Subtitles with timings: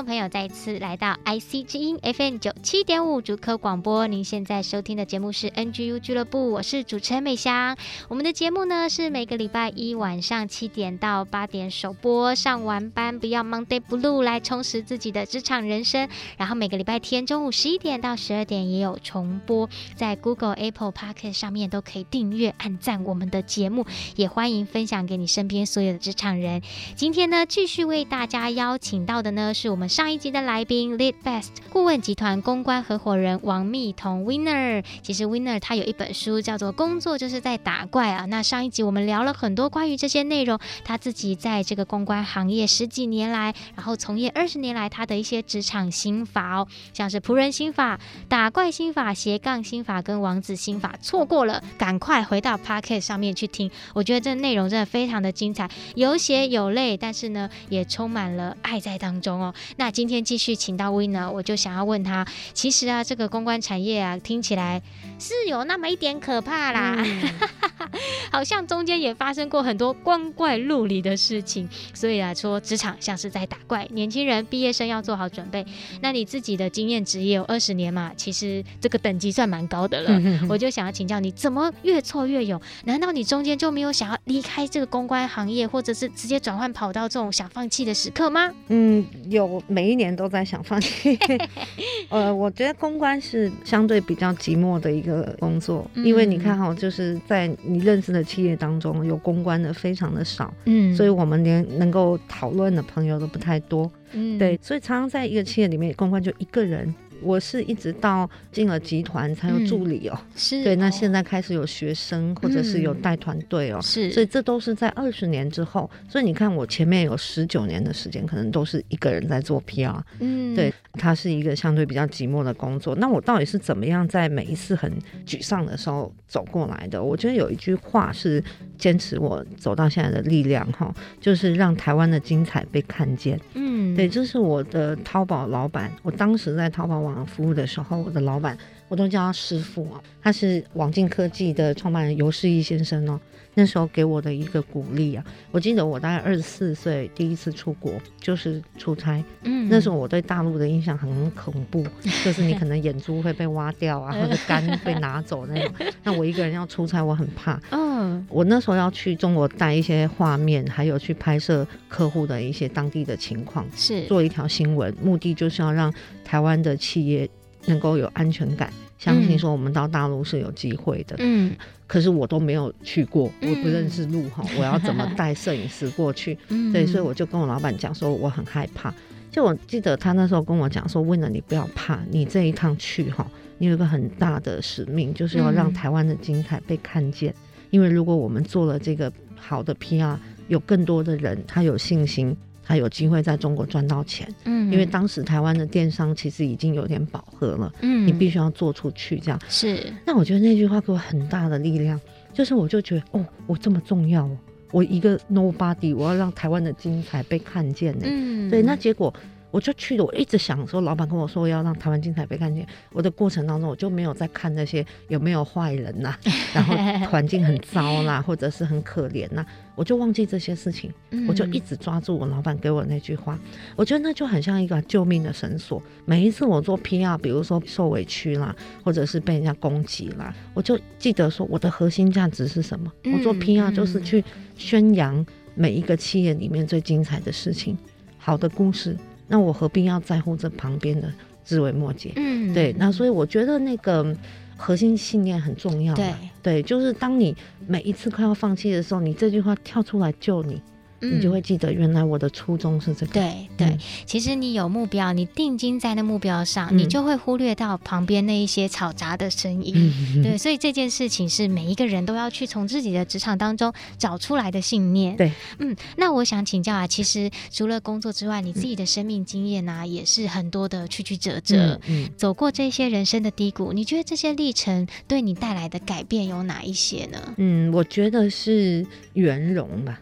[0.00, 4.06] 众朋友，再次来到 IC 之音 FM 九七点五竹科广播。
[4.06, 7.76] 您现在收听的节目是 NGU 俱乐部，我是主持人美香。
[8.08, 12.32] 我们的节目呢是每个礼拜一晚上七点到八点首播。
[12.36, 16.08] 上完班不要 Monday Blue，来充实自己的职场人生。
[16.36, 26.62] 然后每个礼拜天中午十一点到十二点也有重播，在 Google、Apple Podcast 上面都可以订阅、按赞我们的节目，也欢迎分享给你身边所有的职场人。
[26.94, 29.70] 今天呢，继续为大家邀请到的呢是。
[29.70, 34.84] 我们上一集的来宾，Leadbest 顾问集团公关合伙人王蜜同 Winner。
[35.02, 38.26] 其实 Winner 他有一本书叫做《工作就是在打怪》啊。
[38.26, 47.98] 那上一集我们聊了很多关于这些内容，他自己在这个公关行业十几年来，然后从业二十年来，他的一些职场心法哦，像是仆人心法、
[48.28, 50.94] 打怪心法、斜杠心法跟王子心法。
[51.00, 53.70] 错过了，赶快回到 Pocket 上面去听。
[53.94, 59.54] 我觉得这内容真的非常的精彩，有血有泪，但是呢，也充满了爱在当中哦。
[59.76, 64.80] 那今天继续请到 Winner，我就想要问他，其实啊，这个公关产业啊，听起来
[65.18, 67.30] 是有那么一点可怕啦，嗯、
[68.32, 75.64] 好像中间也发生过很多光怪陆离的事情，所以啊，说职场像是在打怪，年轻人毕业生要做好准备。
[76.00, 80.10] 那你自己的经验职业有二十年嘛，其实这个等级算蛮高的了。
[80.12, 82.60] 嗯、 我就想要请教你，怎么越挫越勇？
[82.84, 88.50] 难道你中间就没有想要离开这个公关行业，或者是直接转换跑道这种想放弃的时刻吗？
[88.68, 89.60] 嗯，有。
[89.66, 91.16] 每一年都在想放弃，
[92.08, 106.92] 呃，我觉得公关是相对比较寂寞的一个工作，嗯、因为你看哈，就是在你认识的企业当中，有公关的非常的少，嗯，所以我们连能够讨论的朋友都不太多，嗯，对，所以常常在一个企业里面，公关就一个人。
[107.22, 110.76] 我是一直到进了集团才有助理哦、是对。
[110.76, 114.10] 那现在开始有学生或者是有带团队哦，是。
[114.10, 115.90] 所以这都是在二十年之后。
[116.08, 120.00] 所以你看，我前面有十九年的时间，可能都是一个人在做 PR。
[120.20, 122.94] 嗯，对，它是一个相对比较寂寞的工作。
[122.96, 124.90] 那我到底是怎么样在每一次很
[125.26, 127.02] 沮丧的时候走过来的？
[127.02, 128.42] 我觉得有一句话是
[128.78, 133.38] 坚持我走到现在的力量哈，就是让台湾的精彩被看见。
[133.54, 137.09] 嗯，对，这是我的淘宝老板，我当时在淘宝网。
[137.26, 138.56] 服务的时候，我的老板
[138.90, 143.18] 我都叫他师傅啊，他是网进科技的创办人尤世义先生哦。
[143.54, 151.84] 那时候给我的一个鼓励啊，我记得我大概二十四岁第一次出国就是出差，嗯，那时候我对大陆的印象很恐怖，
[152.24, 155.74] 就是你可能眼珠会被挖掉啊， 或者肝被拿走那种。
[156.04, 157.60] 那我一个人要出差，我很怕。
[157.70, 165.92] 嗯，我那时候要去中国带一些画面，还有去拍摄客户的一些当地的情况，是做一条新闻，目的就是要让
[166.24, 167.28] 台湾的企业
[167.70, 168.70] 能够有安全感。
[168.98, 176.36] 相信说我们到大陆是有机会的，嗯，可是我都没有去过，我不认识路哈， 我要怎么带摄影师过去？
[176.48, 178.92] 嗯，对，所以我就跟我老板讲说我很害怕。
[179.32, 183.26] 就我记得他那时候跟我讲说，Winner 你不要怕，你这一趟去哈，
[183.56, 187.34] 你有一个很大的使命，就是要让台湾的精彩被看见。
[187.70, 190.16] 因为如果我们做了这个好的 PR，
[190.48, 192.36] 有更多的人他有信心。
[192.70, 199.92] 他有机会在中国赚到钱，嗯，因为当时台湾的电商其实已经有点饱和了，嗯，你必须要做出去，这样是。
[200.06, 202.00] 那我觉得那句话给我很大的力量，
[202.32, 204.30] 就是我就觉得哦，我这么重要，
[204.70, 209.12] 我一个 nobody，我要让台湾的精彩被看见呢，嗯，对，那结果。
[209.50, 212.66] 我就去了，我一直想说，老板跟我说要让台湾精彩被看见。
[212.92, 216.18] 我的过程当中，我就没有在看那些有没有坏人呐、啊，
[216.54, 216.74] 然后
[217.08, 219.44] 环境很糟啦，或者是很可怜呐，
[219.74, 220.92] 我就忘记这些事情，
[221.28, 223.38] 我就一直抓住我老板给我那句话。
[223.74, 225.82] 我觉得那就很像一个救命的绳索。
[226.04, 228.54] 每一次我做 PR，比如说受委屈啦，
[228.84, 232.92] 或者是被人家攻击啦，我就记得说我的核心价值是什么？
[233.12, 234.22] 我做 PR 就是去
[234.56, 235.24] 宣扬
[235.54, 237.76] 每一个企业里面最精彩的事情，
[238.16, 238.96] 好的故事。
[239.30, 241.08] 那我何必要在乎这旁边的
[241.44, 242.12] 枝微末节？
[242.16, 242.74] 嗯，对。
[242.76, 244.14] 那所以我觉得那个
[244.56, 245.94] 核心信念很重要。
[245.94, 246.12] 对，
[246.42, 247.34] 对，就是当你
[247.68, 250.60] 每一次快要放弃的时候，你这句话跳出来救你，
[251.00, 253.12] 嗯、你就会记得原来我的初衷是这个。
[253.12, 259.74] 对对、嗯，其实你有目标，你定睛在那目标上，嗯、你就会忽略到旁边那一些嘈杂的声音。
[260.16, 265.16] 嗯、对，所以这件事情是每一个人都要去从自己的职场当中找出来的信念。
[265.16, 271.78] 对，嗯，那我想请教啊，其实除了工作之外，你自己的生命经验啊，嗯、也是很多的曲曲折折。
[271.86, 277.18] 嗯，嗯，走过这些人生的低谷，你觉得这些历程对你带来的改变有哪一些呢？
[277.36, 279.98] 嗯，我觉得是圆融吧。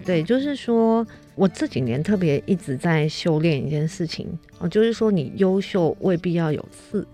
[0.00, 4.26] 嗯，对，就是说我这几年特别一直在修炼一件事情
[4.58, 7.06] 哦，就是说你优秀未必要有刺。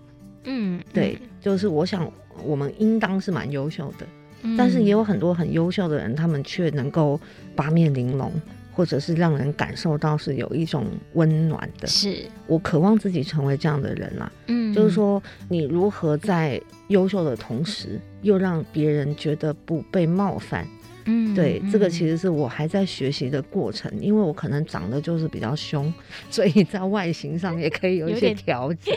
[0.43, 2.11] 嗯，对，就是我想
[2.43, 4.07] 我们应当是蛮优秀的，
[4.43, 7.19] 嗯，但是也有很多很优秀的人，他们却能够
[7.55, 8.31] 八面玲珑，
[8.71, 11.87] 或者是让人感受到是有一种温暖的。
[11.87, 14.31] 是我渴望自己成为这样的人啦。
[14.47, 20.65] 嗯，就是说你如何在优秀的同时，又让别人觉得不被冒犯。
[21.09, 25.91] 嗯，对，这个其实是我还在学习的过程，因为我可能长得就是比较凶，
[26.29, 28.93] 所以在外形上也可以有一些调整。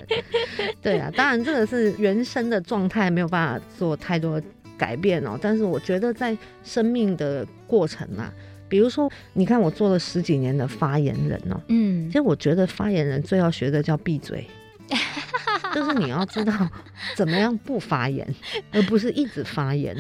[0.82, 4.42] 对啊，当然这个是原生的状态，没有办法做太多
[4.76, 5.38] 改变哦。
[5.40, 8.32] 但是我觉得在生命的过程啊，
[8.68, 14.44] 比如说你看我做了十几年的发言人哦，嗯，其实我觉得发言人最要学的叫闭嘴，
[15.72, 16.52] 就是你要知道
[17.14, 18.26] 怎么样不发言，
[18.72, 19.96] 而不是一直发言。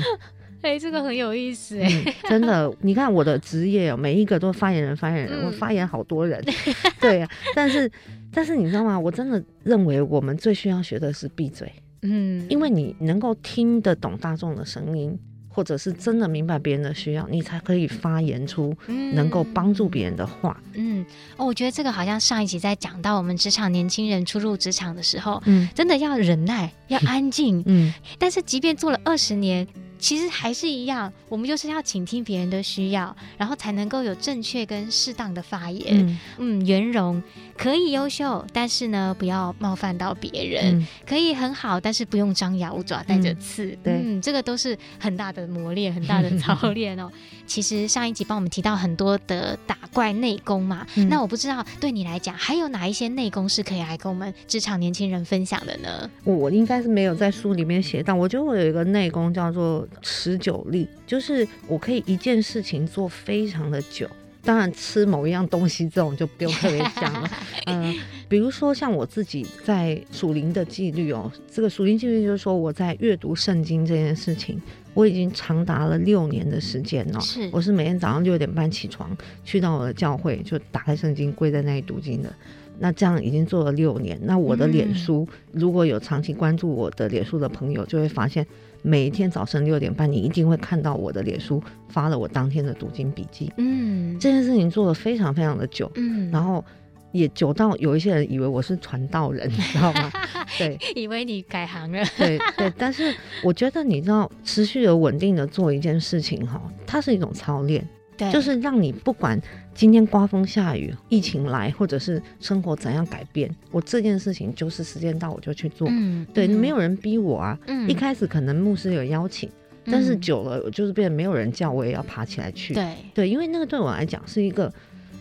[0.62, 6.44] 哎、欸，这个很有意思哎、嗯， 真的，你看我的职业哦，每一个都发言人，发言人，嗯、我发言好多人，
[7.00, 7.90] 对啊，但是，
[8.30, 8.98] 但是你知道吗？
[8.98, 11.72] 我真的认为我们最需要学的是闭嘴，
[12.02, 15.18] 嗯，因为你能够听得懂大众的声音，
[15.48, 18.76] 或者是真的明白别人的需要，你才可以发言出
[19.14, 20.60] 能够帮助别人的话。
[20.74, 21.02] 嗯，
[21.38, 29.66] 哦，我觉得这个好像上一集在讲到我们职场年轻人初入职场的时候，嗯，真的要忍耐，要安静，嗯，但是即便做了二十年。
[30.00, 36.06] 其实还是一样，我们就是要倾听别人的需要，然后才能够有正确跟适当的发言。
[36.06, 37.22] 嗯，嗯，圆融
[37.56, 40.80] 可以优秀，但是呢，不要冒犯到别人。
[40.80, 43.66] 嗯，可以很好，但是不用张牙舞爪，带着刺。
[43.66, 47.10] 嗯，对，嗯，这个都是很大的磨练，很大的操练哦。
[47.46, 56.08] 其实上一集帮我们提到很多的打怪内功嘛，嗯，那我不知道对你来讲还有哪一些内功是可以来跟我们职场年轻人分享的呢？
[56.24, 59.86] 我应该是没有在书里面写到，我觉得我有一个内功叫做。
[60.02, 64.08] 持久力就是我可以一件事情做非常的久，
[64.42, 67.30] 当然吃某一样东西这种就不用特别讲了。
[67.66, 67.94] 嗯、呃，
[68.28, 74.60] 比如说像我自己在属灵的纪律哦，这个属灵纪律就是说我在阅读圣经这件事情，
[74.94, 77.20] 我已经长达了六年的时间了。
[77.20, 79.14] 是，我是每天早上六点半起床，
[79.44, 82.34] 去到我的教会就打开圣经，跪在那里读经的。
[82.78, 84.18] 那这样已经做了六年。
[84.22, 88.46] 那我的脸书、嗯、如果有长期关注我的脸书的朋友，就会发现。
[88.82, 93.52] 每一天早晨六点半，你一定会看到我的脸书发了我当天的读经笔记。
[93.58, 95.90] 嗯，这件事情做了非常非常的久。
[95.96, 96.64] 嗯，然后
[97.12, 100.10] 也久到有一些人以为我是传道人，你知道吗？
[100.58, 102.04] 对，以为你改行了。
[102.16, 107.86] 对对， 但是我觉得你知道，持续的稳定的做一件事情哈，它是一种操练。
[108.20, 109.40] 对，就是让你不管
[109.74, 115.88] 今天刮风下雨、疫情来，或者是生活怎样改变，我这件事情就是时间到我就去做。
[115.90, 117.58] 嗯，对，没有人逼我啊。
[117.66, 119.48] 嗯，一开始可能牧师有邀请，
[119.86, 122.74] 但是久了就是变得没有人叫我也要爬起来去。
[122.74, 124.70] 对对，因为那个对我来讲是一个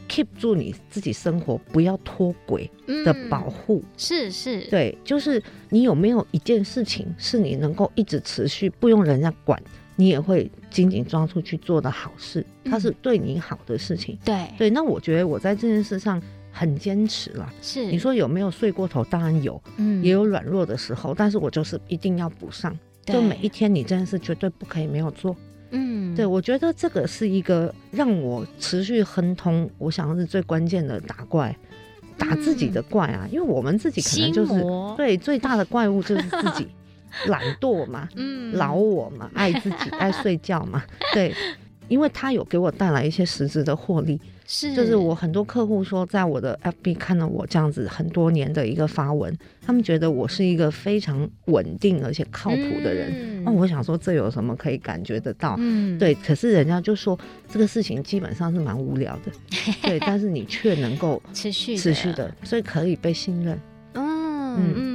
[0.09, 2.69] keep 住你自己生活不要脱轨
[3.05, 3.81] 的保护。
[3.95, 9.61] 是是，对，就是你有没有一件事情是你能够一直持续不用人家管。
[9.99, 14.15] 你也会紧紧抓住去做的好事，它是对你好的事情。
[14.15, 16.21] 嗯、对对，那我觉得我在这件事上
[16.53, 17.53] 很坚持了。
[17.61, 19.03] 是，你说有没有睡过头？
[19.03, 22.73] 当然有，嗯，也有软弱的时候，但是我就是一定要补上。
[23.03, 25.35] 就每一天，你这件事绝对不可以没有做。
[25.71, 31.53] 嗯，对，我觉得这个是一个让我持续亨通，我想是最关键的打怪，
[32.17, 34.63] 打自己的怪啊，嗯、因为我们自己可能就是
[34.95, 36.65] 对最大的怪物就是自己。
[37.27, 41.33] 懒惰嘛，嗯，老我嘛， 爱自己，爱睡觉嘛，对，
[41.87, 53.11] 因为他有给我带来一些实质的获利，是，就是我很多客户说，在我的 FB 看到我这样子很多年的一个发文，他们觉得我是一个非常稳定而且靠谱的人。
[53.43, 55.55] 嗯，哦，我想说这有什么可以感觉得到？
[55.59, 59.31] 嗯，对，可是人家就说这个事情基本上是蛮无聊的，
[59.81, 63.59] 对， 但是你却能够持续持续的，所以可以被信任。
[63.93, 64.88] 嗯嗯。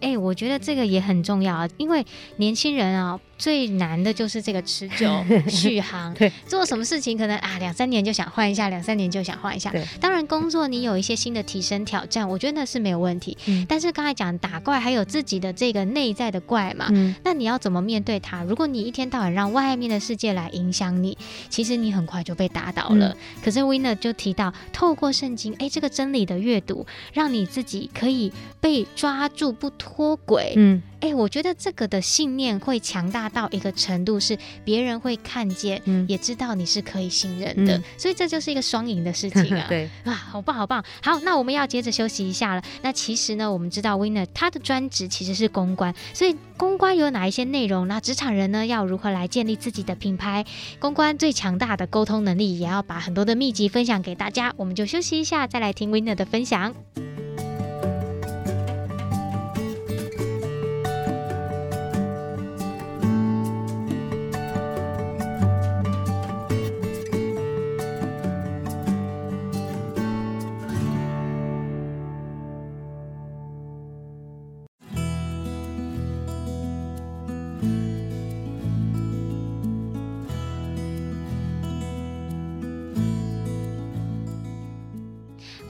[0.00, 2.04] 哎、我觉得这个也很重要啊，因为
[2.36, 6.12] 年轻人啊，最难的就是这个持久 续航。
[6.14, 9.70] 对，做什么事情可能啊两三年就想换一下，两三年就想换一下。
[9.70, 13.36] 对，当然工作你有一些新的提升挑战，我觉得那是没有问题。
[13.46, 18.42] 嗯，但是刚才讲打怪还有自己的这个内在的怪嘛，嗯，那你要怎么面对它？
[18.44, 21.16] 如果你一天到晚让外面的世界来影响你，
[21.48, 23.08] 其实你很快就被打倒了。
[23.08, 30.54] 嗯，可是 Winner 就提到，透过圣经，哎，这个真理的阅读，让你自己可以被抓住不脱轨。
[30.56, 30.82] 嗯。
[31.00, 39.66] 哎、欸，我觉得这个的信念会强大到一个程度，是别人会看见，嗯，也知道你是可以信任的，嗯、所以这就是一个双赢的事情啊。
[39.68, 40.82] 对，啊，好棒，好棒。
[41.02, 42.62] 好，那我们要接着休息一下了。
[42.82, 47.86] 那其实呢，我们知道 Winner 他的专职其实是公关，所以公关有哪一些内容？
[47.86, 50.44] 那职场人呢，要如何来建立自己的品牌？
[50.78, 54.52] 公关最强大的沟通能力，也要把很多的秘籍分享给大家。
[54.56, 56.74] 我们就休息一下，再来听 Winner 的分享。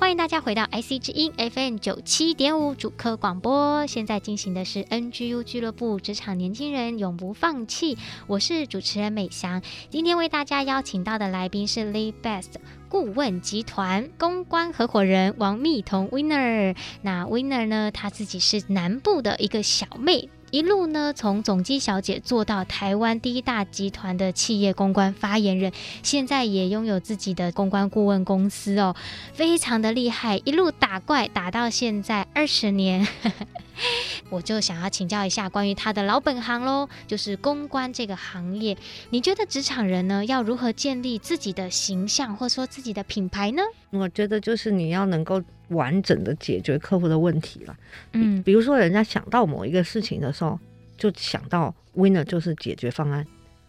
[0.06, 7.98] 欢迎大家回到 IC 之音 FM 九七点五主科广播，现在进行的是 NGU 俱乐部职场年轻人永不放弃。
[8.28, 9.60] 我是主持人美翔，
[9.90, 12.52] 今天为大家邀请到的来宾是 Lee Best
[12.88, 16.76] 顾问集团公关合伙人王蜜彤 Winner。
[17.02, 20.28] 那 Winner 呢，他自己是南部的一个小妹。
[20.52, 25.72] 一路呢，从总机小姐做到台湾第一大集团的企业公关发言人，
[26.02, 28.94] 现在也拥有自己的公关顾问公司哦，
[29.34, 33.06] 非常的厉害，一路打怪打到现在二十年。
[34.30, 38.76] 我就想要请教一下关于他的老本行喽，就是公关这个行业。
[39.10, 43.62] 你觉得职场人呢，要如何建立自己的形象，或者说自己的品牌呢？
[43.90, 47.76] 我觉得就是你要能够完整的解决客户的问题了。
[48.12, 50.58] 嗯，比如说人家想到某一个事情的时候，
[50.96, 53.26] 就想到 Winner 就是解决方案。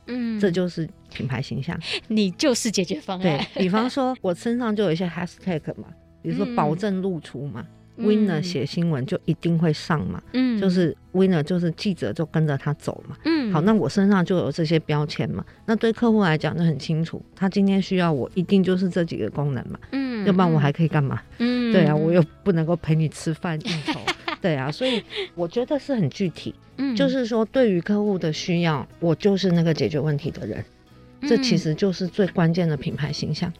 [0.08, 1.78] 嗯，这就是品牌形象。
[2.08, 3.24] 你就是解决方案。
[3.24, 5.88] 对， 比方说，我身上就有一些 hashtag 嘛，
[6.22, 7.66] 比如说保证露出嘛。
[7.70, 21.22] 嗯 Winner 写新闻就一定会上嘛，嗯，就是 Winner 就是记者就跟着他走嘛，嗯，好，那我身上就有这些标签嘛，那对客户来讲就很清楚，他今天需要我一定就是这几个功能嘛，嗯，要不然我还可以干嘛？
[21.40, 24.00] 嗯，对啊，我又不能够陪你吃饭应酬，
[24.42, 25.04] 对啊，所以
[25.36, 30.64] 我觉得是很具体，嗯，就是说对于客户的需要，我就是那个解决问题的人，
[31.22, 33.52] 这其实就是最关键的品牌形象。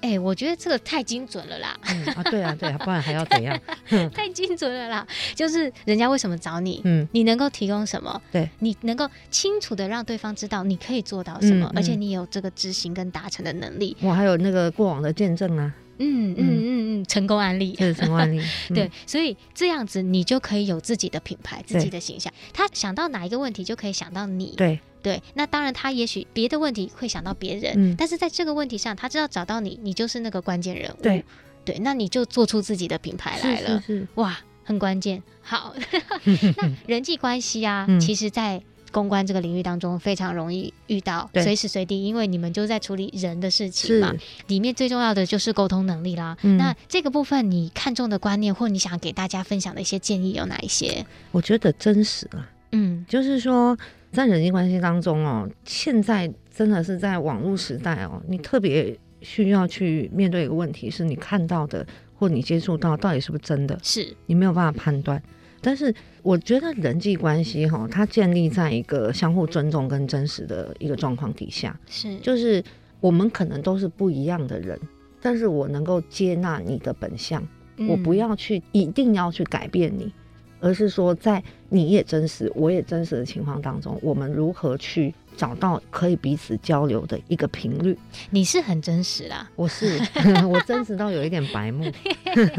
[0.00, 1.74] 哎、欸，我觉得这个太精准了啦！
[1.88, 3.58] 嗯、啊，对啊，对啊， 不然还要怎样？
[4.12, 5.06] 太精准了啦！
[5.34, 6.82] 就是人家为什么找你？
[6.84, 8.20] 嗯，你能够提供什么？
[8.30, 13.96] 对，你能够清楚的让对方知道你可以做到什么，嗯嗯、而且你有这个执行跟达成的能力。
[14.02, 15.74] 我还有那个过往的见证啊！
[15.98, 18.40] 嗯嗯嗯嗯，成功案例，是成功案例。
[18.70, 22.32] 嗯、对，所以这样子你就可以有自己的品牌、自己的形象。
[22.52, 24.54] 他想到哪一个问题，就可以想到你。
[24.56, 24.78] 对。
[25.04, 31.02] 对，那当然，他也许别的问题会想到别人，嗯，但是在这个问题上，他知道找到你，你就是那个关键人物。
[31.02, 31.22] 对，
[31.62, 35.22] 对，那你就做出自己的品牌来了，是是是哇，很关键。
[35.42, 35.74] 好，
[36.56, 38.62] 那 人际关系啊，嗯、其实，在
[38.94, 44.12] 公关这个领域当中非常容易遇到，随时随地，因为你们就在处理人的事情嘛。
[44.12, 46.36] 是里面最重要的就是沟通能力啦。
[46.42, 51.04] 嗯、那这个部分，你看重的观念，或你想给大家分享的一些建议有哪一些？
[51.32, 53.76] 我觉得真实啊，嗯，就是说。
[54.14, 61.84] 在人际关系当中哦，现在真的是在网络时代哦，你特别需要去面对一个问题，是你看到的
[62.16, 63.76] 或你接触到到底是不是真的？
[63.82, 65.20] 是你没有办法判断。
[65.64, 65.92] 但是
[66.22, 72.62] 我觉得人际关系哈，它建立在一个相互尊重跟真实的一个状况底下，是就是
[73.00, 74.78] 我们可能都是不一样的人，
[75.22, 77.42] 但是我能够接纳你的本相，
[77.88, 80.12] 我不要去一定要去改变你。
[80.60, 87.96] 而是说，在你也真实，我也真实的情况当中，我们如何去找到可以彼此交流的一个频率？
[88.30, 89.98] 你是很真实啦，我是
[90.48, 91.90] 我真实到有一点白目，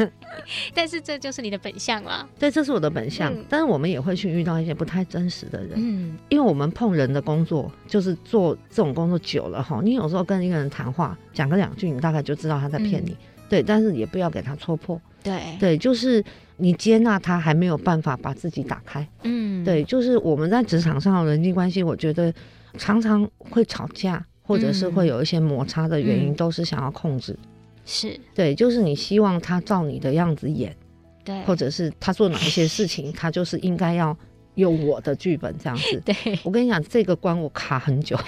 [0.73, 2.27] 但是这就是你的本相啦。
[2.39, 3.33] 对，这是我的本相。
[3.33, 13.17] 嗯、但是我们也会去遇到一些不太真实的人，嗯，因为我们碰人的工作，就是做这种工作久了哈，你有时候跟一个人谈话，讲个两句，你大概就知道他在骗你，嗯、
[13.49, 14.99] 对，但是也不要给他戳破。
[15.23, 15.39] 对。
[15.59, 16.23] 对，就是
[16.57, 22.31] 你接纳他还没有办法把自己打开，嗯，对，就是我们在职场上的人际关系，我觉得
[22.77, 27.37] 常常会吵架，或者是会有一些摩擦的原因，都是想要控制，
[27.85, 28.19] 是。
[28.33, 30.75] 对，就是你希望他照你的样子演，
[31.23, 34.15] 对，或者是他做哪一些事情， 他就是应该要
[34.55, 36.01] 有我的剧本这样子。
[36.05, 38.15] 对，我跟你讲，这个关我卡很久，《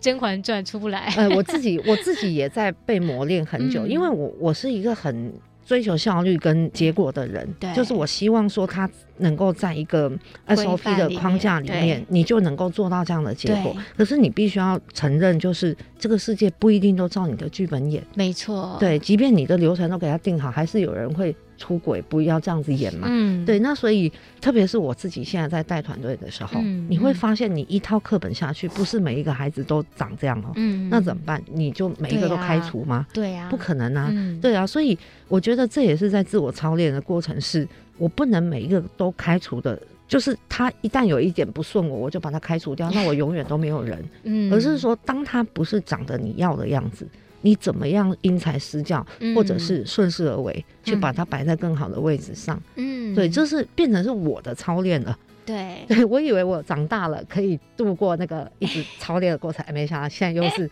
[0.00, 1.12] 甄嬛传》出不来。
[1.16, 5.32] 呃，我自己我自己也在被磨练很久， 嗯、因为我我是一个很
[5.70, 10.10] 追求效率跟结果的人，对，就是我希望说他能够在一个
[10.48, 13.72] SOP 的框架里面，里面你就能够做到这样的结果。
[13.96, 18.76] 可是你必须要承认，就是这个世界不一定都照你的剧本演，没错。
[18.80, 21.32] 对，即便你的流程都给他定好，还是有人会。
[21.60, 31.40] 出轨不要这样子演嘛，嗯，对，那所以特别是我自己现在在带团队的时候，嗯，你会发现你一套课本下去，不是每一个孩子都长这样哦，嗯，那怎么办？
[31.52, 33.06] 你就每一个都开除吗？
[33.12, 34.98] 对啊，不可能啊，对啊，所以
[35.28, 47.06] 我觉得这也是在自我操练的过程，是我不能每一个都开除的，就是他一旦有一点不顺我，我就把他开除掉，那我永远都没有人，嗯，而是说当他不是长得你要的样子。
[47.42, 49.04] 你怎么样因材施教，
[49.34, 52.60] 或者是顺势而为，嗯、去把它摆在更好的位置上？
[52.76, 55.18] 嗯，对，这是变成是我的操练了。
[55.46, 60.70] 对， 对我以为我长大了可以度过那个一直操练的过程，没想到现在又是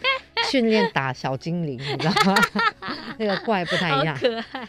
[0.51, 2.37] 训练打小精灵，你知道吗？
[3.19, 4.69] 那个怪不太一样，可爱。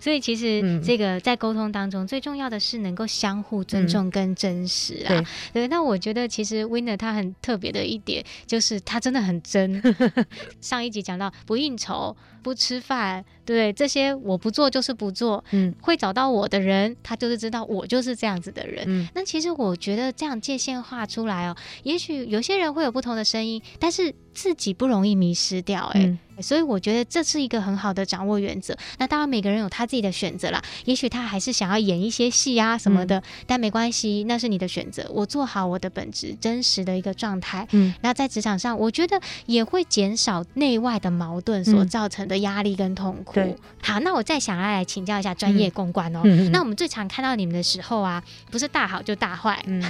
[0.00, 5.08] 所以其实这个在沟通当中，嗯、最重要的是能够相互尊重跟真实啊。
[5.10, 9.82] 嗯、对，对，那我觉得其实 Winner 他很特别的一点，就是他真的很真。
[10.60, 12.16] 上一集讲到不应酬。
[12.46, 15.44] 不吃饭，对这些我不做就是不做。
[15.50, 18.84] 嗯，会找到我的人，他就是知道我就是这样子的人。
[18.86, 25.86] 嗯，那其实我觉得这样界限画出来哦，也许有些人会有不同的声音，但是自己不容易迷失掉。
[25.94, 26.18] 哎、嗯。
[26.40, 28.76] 所以我觉得这是一个很好的掌握原则。
[28.98, 35.06] 那当然每个人有他自己的选择啦，也许他还是想要演一些戏啊什么的，嗯、但没关系，那是你的选择。
[35.10, 37.66] 我做好我的本职，真实的一个状态。
[37.72, 43.40] 嗯，那在职场上，我觉得也会减少内外的矛盾所造成的压力跟痛苦。
[43.40, 46.20] 嗯、好，那我再想要来请教一下专业公关哦。
[46.24, 49.62] 嗯、那我们最常看到你们的时候啊，不是大好就大坏。
[49.66, 49.82] 嗯，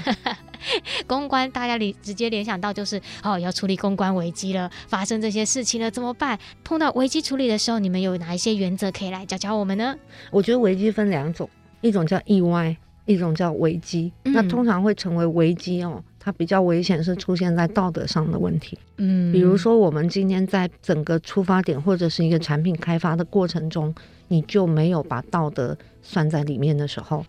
[1.06, 6.35] 公关大家直接联想到就是哦，要处理公关危机了，发生这些事情了，怎么办？
[6.64, 9.96] 碰到危机处理的时候，你们有哪一些原则可以来教教我们呢？
[10.30, 11.48] 我觉得危机分两种，
[11.80, 14.12] 一种叫意外，一种叫危机。
[14.24, 18.78] 嗯、那通常会成为危机哦，它比较危险，是出现在道德上的问题。
[18.98, 23.94] 嗯，比如说我们今天在整个出发点或者是一个产品开发的过程中，
[24.28, 27.24] 你就没有把道德算在里面的时候。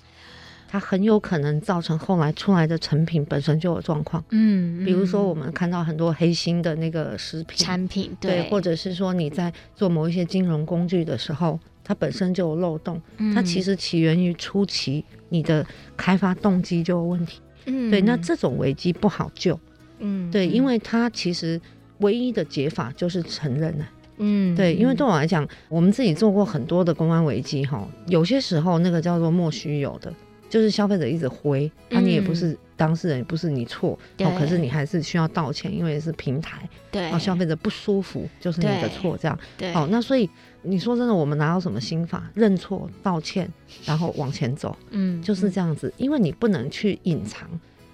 [0.68, 19.58] 它很有可能造成后来出来的成品本身就有状况，嗯，比如说我们看到很多黑心的那个食品产品，对，对，或者是说你在做某一些金融工具的时候，它本身就有漏洞，嗯，它其实起源于初期你的开发动机就有问题，嗯，对，那这种危机不好救，
[20.00, 21.60] 嗯，对，因为它其实
[22.00, 30.14] 唯一的解法就是承认了，嗯，对，因为对我来讲，我们自己做过很多的公安危机哈，有些时候那个叫做莫须有的。
[30.50, 40.30] 就是消费者一直挥，那、嗯啊、你也不是当事人，也不是你错，哦，可是你还是需要道歉，因为是平台，对，哦，消费者不舒服就是你的错，这样，对，好、哦，那所以
[40.62, 42.30] 你说真的，我们拿到什么心法？
[42.34, 43.52] 认错、道歉，
[43.86, 47.48] 然后往前走，嗯，就是这样子，因为你不能去隐藏，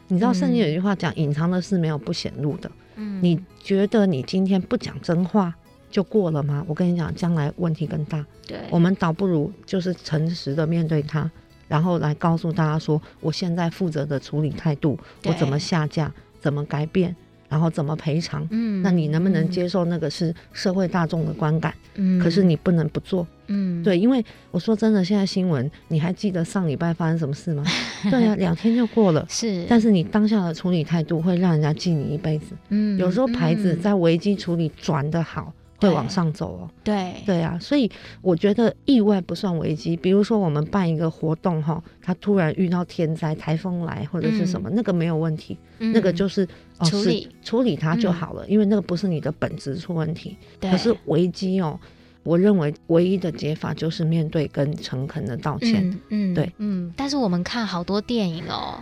[0.07, 5.53] 你知道圣经有一句话讲，隐藏的事没有不显露的，嗯，你觉得你今天不讲真话
[5.89, 6.63] 就过了吗？
[6.67, 11.31] 我跟你讲，将来问题更大，对，我们倒不如就是诚实的面对它。
[11.67, 17.15] 然后来告诉大家说，我现在负责的处理态度，我怎么下架，怎么改变，
[17.49, 18.47] 然后怎么赔偿。
[18.51, 21.73] 嗯，那你能不能接受那个是社会大众的观感？
[21.95, 23.25] 嗯，可是你不能不做。
[23.47, 27.63] 嗯，对，因为我说真的，现在新闻你还记得上礼拜发生什么事吗？
[28.09, 29.25] 对呀，两天就过了。
[29.29, 32.55] 是，但是你当下的处理态度会让人家记你一辈子。
[32.69, 35.53] 嗯，有时候牌子在危机处理转得好。
[35.83, 37.91] 会往上走哦，对对啊，所以
[38.21, 39.95] 我觉得意外不算危机。
[39.95, 50.37] 比如说我们办一个活动哈，他突然遇到天灾、台风来或者是什么，嗯、那个没有问题，嗯、那个就是、哦、处理处理它就好了，嗯、因为那个不是你的本质出问题。
[50.59, 51.79] 对可是危机哦。
[52.23, 55.89] 我认为唯一的解法就是面对跟诚恳的道歉。
[56.09, 56.93] 嗯，嗯对，嗯。
[56.95, 58.81] 但是我们看好多电影哦，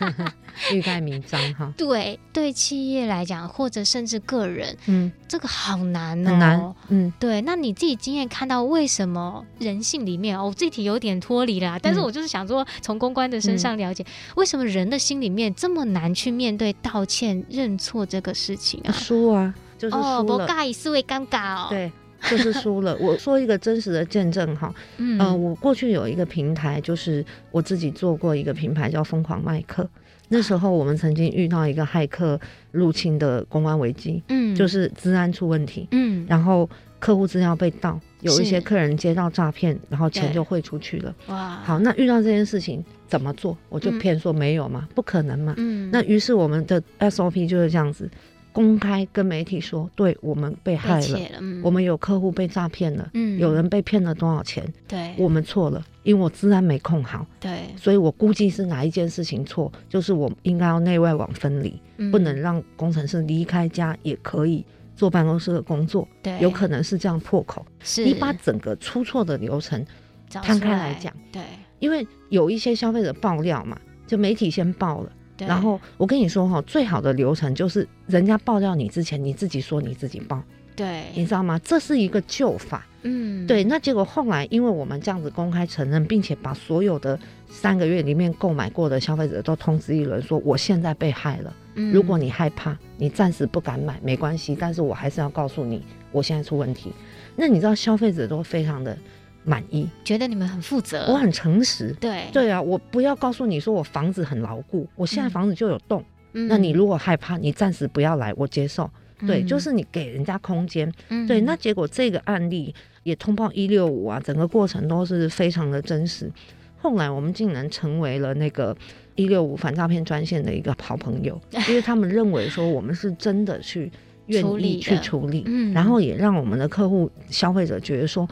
[0.72, 1.72] 欲盖弥彰哈。
[1.76, 6.30] 对，对企业来讲，或者甚至个人，嗯，这个好难哦。
[6.30, 6.74] 很难。
[6.88, 7.42] 嗯，对。
[7.42, 18.92] 那你自己经验看到，为什么人性里面哦，这题有点脱离了，但是我就是想说，从公关的身上了解，嗯、为什么人的心里面这么难去面对道歉、认错这个事情啊？
[18.92, 19.96] 输啊，就是。
[19.96, 21.66] 哦，不尬意思维尴尬哦。
[21.68, 21.92] 对。
[22.28, 22.96] 就是输了。
[23.00, 29.88] 我说一个真实的见证哈，嗯、呃，我过去有一个平台，就是我自己做过一个品牌叫疯狂麦克。
[30.32, 32.38] 那时候我们曾经遇到一个骇客
[32.70, 36.68] 入侵的公关危机，嗯，就是治安出问题，嗯，然后
[37.00, 41.12] 客户资料被盗，有一些客人接到诈骗，然后钱就汇出去了。
[41.26, 43.58] 哇，好，那遇到这件事情怎么做？
[43.68, 45.52] 我就骗说没有嘛，嗯、不可能嘛。
[45.56, 48.08] 嗯，那于是我们的 SOP 就是这样子。
[48.52, 54.64] 公开跟媒体说，对我们被害了，了嗯、我们有客户被诈骗了，嗯、有人被骗了多少钱？
[54.88, 64.64] 对，我们错了，因为我资安没控好，对，所以我估计是哪一件事情错，就是我应该要内外网分离，嗯、不能让工程师离开家也可以
[64.96, 67.64] 做办公室的工作，对，有可能是这样破口。
[67.80, 69.84] 是，你把整个出错的流程
[70.28, 71.42] 摊开来讲，对，
[71.78, 75.12] 因为有一些消费者爆料嘛，就媒体先爆了。
[75.44, 80.42] 对然后我跟你说哈，最好的流程就是人家爆料你之前，你自己说你自己爆，
[80.76, 81.58] 对，你知道吗？
[81.64, 83.64] 这是一个旧法，嗯，对。
[83.64, 91.54] 那结果后来，因为我们这样子公开承认，并且把所有的三个月里面购买过的消费者都通知一轮，说我现在被害了。
[91.76, 96.92] 嗯，如果你害怕，你暂时不敢买没关系，但是我还是要告诉你，我现在出问题。
[97.34, 98.96] 那你知道消费者都非常的。
[99.44, 101.96] 满意，觉得你们很负责，我很诚实。
[102.00, 106.04] 对对啊，我不要告诉你说我房子很牢固，我现在房子就有洞。
[106.32, 108.88] 嗯，那你如果害怕，你暂时不要来，我接受。
[109.20, 110.90] 嗯、对，就是你给人家空间。
[111.08, 111.40] 嗯，对。
[111.40, 116.30] 那结果这个案例也通报一六五啊，整个过程都是非常的真实。
[116.78, 118.76] 后来我们竟然成为了那个
[119.14, 123.90] 一六五反诈骗专线的一个好朋友， 因为他们认为说我们是真的去
[124.26, 128.28] 愿意去处理，嗯，然后也让我们的客户消费者觉得说。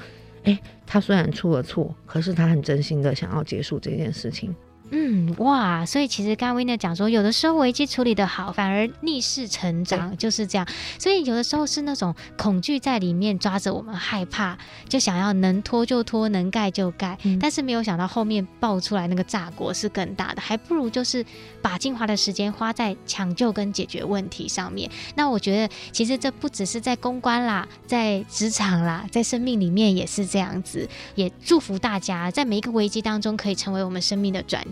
[0.48, 4.54] 哎，他虽然出了错，可是他很真心的想要结束这件事情。
[4.90, 10.66] 嗯哇，所以其实刚刚 Winner 讲说，有的时候危机处理得好，反而逆势成长，就是这样。
[10.98, 14.57] 所以有的时候是那种恐惧在里面抓着我们，害怕，
[14.88, 17.18] 就想要能拖就拖，能盖就盖。
[17.24, 21.24] 嗯、但是没有想到后面爆出来那个炸锅是更大的，还不如就是
[21.61, 24.90] 把精华的时间花在抢救跟解决问题上面。
[25.14, 30.88] 那我觉得其实这不只是在公关啦，在职场啦，在生命里面也是这样子。
[31.14, 34.64] 也祝福大家在每一个危机当中可以成为我们生命的转。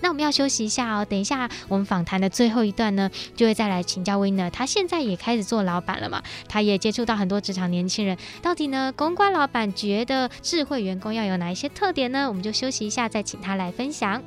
[0.00, 4.50] 那我们要休息一下哦，等一下我们访谈的最后一段呢，就会再来请教 Winner。
[4.50, 12.28] 他现在也开始做老板了嘛，他也接触到很多职场年轻人，到底呢，公关老板觉得智慧员工要有哪一些特点呢？
[12.28, 14.22] 我们就休息一下，再请他来分享。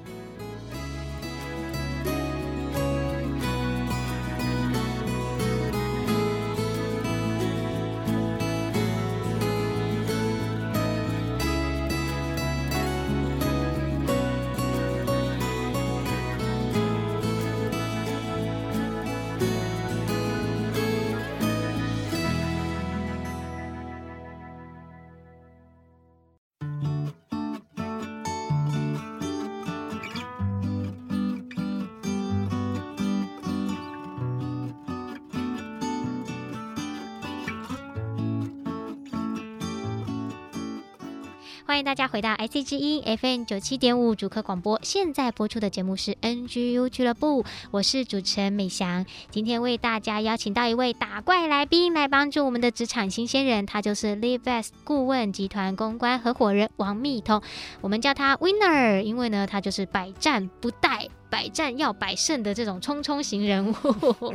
[41.85, 44.79] 大家回到 IC 之音 FM 九七点五主客广播。
[44.81, 49.05] 现在播出的节目是 NGU 俱乐部，我是主持人美翔。
[49.29, 57.39] 今天为大家邀请到一位打怪来宾，来帮助我们的职场新鲜人，他就是 Livest 顾问集团公关合伙人王蜜彤，
[57.81, 61.07] 我们叫他 Winner，因为呢，他就是百战不殆。
[61.35, 63.75] 百战要百胜的这种冲冲型人物，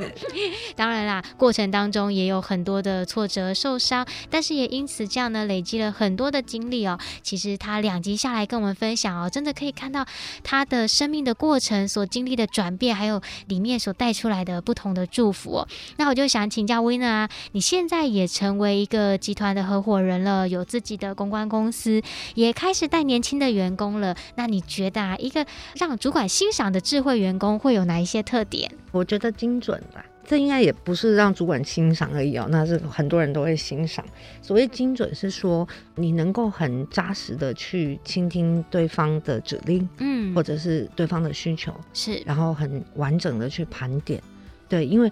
[0.77, 6.99] 当然啦，过程当中也有很多的挫折、受伤，但是也因此这样呢，累积了很多的经历哦。
[7.23, 10.05] 其实他两集下来跟我们分享哦，真的可以看到
[10.45, 15.67] 他的生命的过程所经历的转变，还有里面所带出来的不同的祝福。
[15.97, 22.03] 那我就想请教 Winner 啊，你现在也成为一个集团的合伙人了，有自己的公关公司，
[22.35, 24.15] 也开始带年轻的员工了。
[24.35, 28.69] 那你觉得啊，一个让主管欣赏的智慧员工会有哪一些特点？
[28.91, 34.05] 我觉得精准吧，这应该也不是让主管欣赏而已哦，那是很多人都会欣赏。
[34.43, 44.21] 所谓精准是说你能够很扎实的去倾听对方的指令，嗯，或者是对方的需求，是，然后很完整的去盘点。
[44.69, 45.09] 对，因为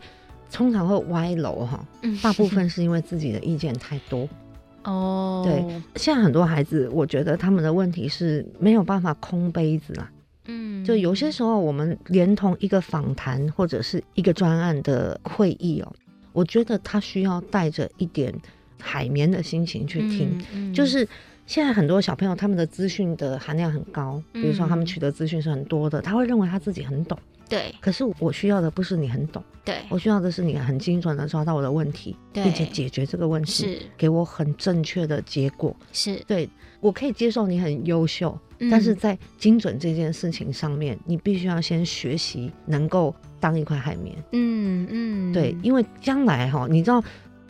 [0.51, 1.87] 通常会歪楼哈，
[2.21, 4.29] 大部分是因为自己的意见太多。
[4.83, 10.11] 哦，对，现在很多孩子，我觉得他们的问题是没有办法空杯子啊。
[10.49, 15.93] 嗯，就有些时候，我们连同一个访谈或者是一个专案的会议哦，
[16.33, 18.35] 我觉得他需要带着一点
[18.81, 20.37] 海绵的心情去听。
[20.53, 21.07] 嗯嗯、就是
[21.47, 27.19] 现在很多小朋友他们的资讯的含量很高，比如说他们取得资讯是很多的，他会认为他自己很懂。
[27.49, 35.75] 对，可是我需要的不是你很懂，对，我需要的是你很精准的抓到我的问题，对并且解决这个问题，是给我很正确的结果。
[35.93, 36.49] 是对，
[36.81, 38.39] 我可以接受你很优秀。
[38.61, 44.17] 嗯、但是在精准这件事情上面，你必须要先学习能够当一块海绵。
[44.33, 47.01] 嗯嗯，对，因为将来哈，你知道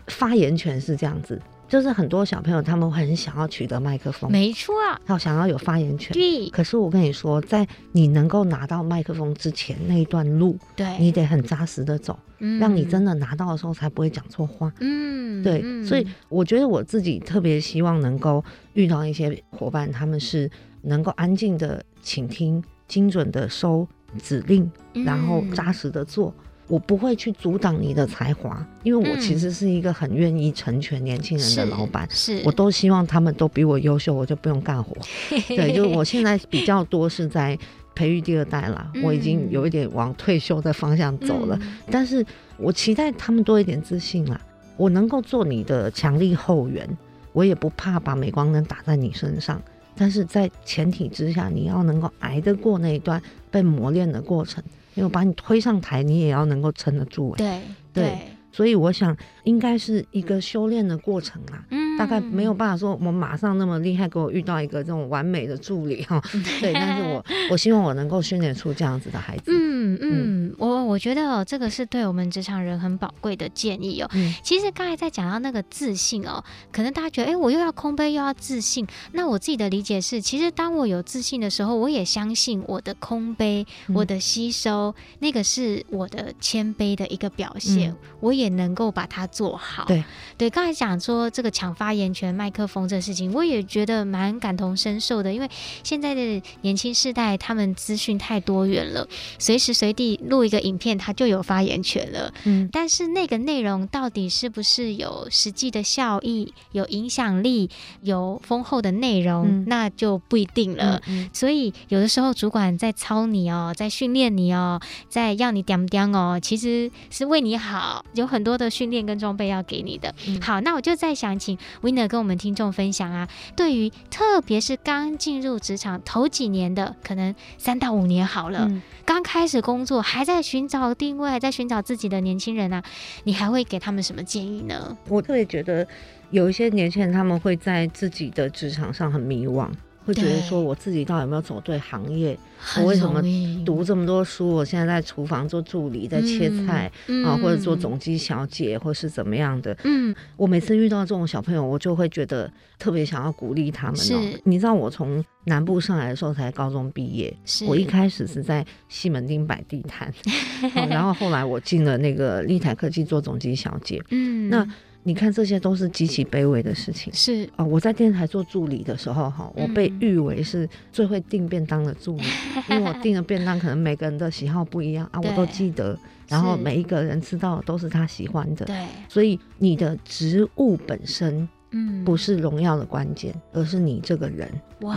[0.09, 6.15] 发言权是这样子，就是很多小朋友他们很想要取得麦克风，没错，他想要有发言权。
[6.15, 6.49] 对。
[6.49, 14.73] 可是我跟你说，在你能够拿到麦克风之前那一段路，对，你得很扎实的走，嗯，让你真的拿到的时候才不会讲错话。
[14.81, 15.61] 嗯，对。
[15.63, 20.51] 嗯，所以我觉得我自己特别希望能够遇到一些伙伴，他们是
[20.83, 23.87] 能够安静的倾听，精准的收
[24.23, 24.71] 指令，
[25.05, 26.35] 然后扎实的做。
[26.39, 34.95] 嗯我不会去阻挡你的才华，因为我其实是一个很愿意成全年轻人的老板，嗯，是，我都希望他们都比我优秀，我就不用干活。
[35.49, 37.59] 对，就我现在比较多是在
[37.95, 42.25] 培育第二代了，嗯，我已经有一点往退休的方向走了，嗯，但是
[42.59, 44.41] 我期待他们多一点自信啦，
[44.77, 46.87] 我能够做你的强力后援，
[47.33, 49.61] 我也不怕把镁光灯打在你身上，
[49.97, 54.63] 但是在前提之下，你要能够挨得过那一段被磨练的过程。
[54.99, 57.33] 因为把你推上台，你也要能够撑得住。
[57.37, 57.61] 对
[57.93, 58.19] 对，
[58.51, 59.17] 所以我想
[59.49, 61.65] 应该是一个修炼的过程啦。
[61.71, 66.23] 嗯，大概没有办法说我马上那么厉害，给我遇到一个这种完美的助理哈。
[66.61, 69.45] 对，但是我 我希望我能够训练出这样子的孩子。
[69.47, 74.11] 嗯嗯，我我觉得哦，这个是对我们职场人很宝贵的建议哦。
[74.13, 78.87] 嗯，其实刚才在讲到那个自信哦，可能大家觉得，哎，我又要空杯又要自信。
[79.13, 89.85] 那我自己的理解是，其实当我有自信的时候，我也相信我的空杯，我的吸收，那个是我的谦卑的一个表现，我也能够把它做好。
[89.87, 90.03] 对
[90.37, 95.49] 对，刚才讲说这个抢发言权、麦克风这事情，我也觉得蛮感同身受的，因为
[95.85, 99.07] 现在的年轻世代，他们资讯太多元了，
[99.39, 102.33] 随时随地录一个影片，他就有发言权了。
[102.45, 107.71] 嗯，但是那个内容到底是不是有实际的效益、有影响力、
[108.03, 111.01] 有丰厚的内容，嗯，那就不一定了。
[111.33, 120.15] 所以有的时候主管在操你哦，在训练你哦，在要你点点哦，其实是为你好，有很多的训练跟装备要给你的。
[120.27, 128.67] 嗯，好，那我就再想请 Winner 跟我们听众分享啊，对于特别是刚进入职场头几年的，可能三到五年好了。
[128.69, 132.85] 嗯刚开始工作，还在寻找定位，还在寻找自己的年轻人啊，
[133.25, 134.95] 你还会给他们什么建议呢？
[135.09, 135.89] 我特别觉得
[136.31, 139.67] 有一些年轻人，他们会在自己的职场上很迷惘。
[140.09, 142.35] 会觉得说我自己到底有没有走对行业？
[142.79, 143.23] 我为什么
[143.63, 144.49] 读这么多书？
[144.49, 149.77] 我现在在厨房做助理，在切菜、嗯、啊，或者做总机小姐，或是怎么样的？
[149.85, 154.41] 嗯，我每次遇到这种小朋友，我就会觉得特别想要鼓励他们哦。
[154.45, 160.09] 你知道我从南部上来的时候才高中毕业，我一开始是在西门町摆地摊、
[160.75, 164.03] 啊，然后后来我进了那个立台科技做总机小姐。
[164.09, 164.67] 嗯，那。
[165.09, 167.11] 你看，这些都是极其卑微的事情。
[167.15, 178.67] 是啊、哦，我在电台做助理的时候，哈，我被誉为是最会订便当的助理，嗯、因为我订的便当可能每个人的喜好不一样啊，我都记得，然后每一个人吃到都是他喜欢的。
[178.67, 184.47] 对，所以你的职务本身，嗯，不是荣耀的关键，而是你这个人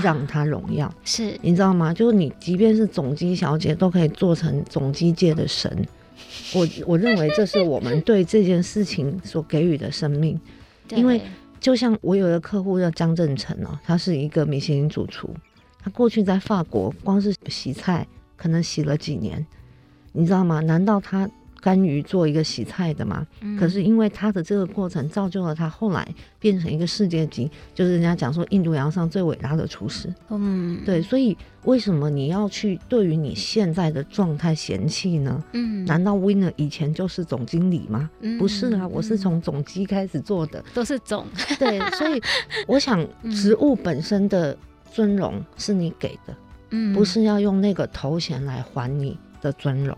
[0.04, 0.93] 让他荣耀。
[1.06, 1.93] 是，你知道吗？
[1.93, 5.88] 就是你，即便是总机小姐，都可以做成总机界的神。
[6.53, 10.39] 我我认为这是我们对这件事情所给予的生命，
[10.95, 11.21] 因为
[11.60, 15.29] 就像我有一个客户叫张正成哦，他是一个米其林主厨，
[15.79, 18.05] 他过去在法国光是洗菜
[18.36, 19.45] 可能洗了几年，
[20.12, 20.60] 你知道吗？
[20.60, 21.29] 难道他？
[21.62, 26.06] 甘于做一个洗菜的嘛，嗯，可是因为他的这个过程造就了他后来
[26.39, 30.13] 变成一个世界级，就是人家讲说印度洋上最伟大的厨师。
[30.30, 35.43] 嗯，对，所以为什么你要去对于你现在的状态嫌弃呢？
[35.54, 38.10] 嗯，难道 Winner 以前就是总经理吗？
[38.21, 41.28] 嗯，不是啊，我是从总机开始做的，都是总。
[41.60, 42.19] 对，所以
[42.67, 44.58] 我想 职务本身的
[44.91, 46.36] 尊荣是你给的，
[46.71, 49.95] 嗯，不是要用那个头衔来还你的尊荣。